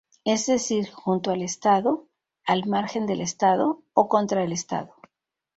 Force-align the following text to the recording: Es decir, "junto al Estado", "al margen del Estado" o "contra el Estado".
Es 0.25 0.47
decir, 0.47 0.89
"junto 0.89 1.29
al 1.29 1.43
Estado", 1.43 2.07
"al 2.47 2.65
margen 2.65 3.05
del 3.05 3.21
Estado" 3.21 3.83
o 3.93 4.09
"contra 4.09 4.43
el 4.43 4.51
Estado". 4.51 4.95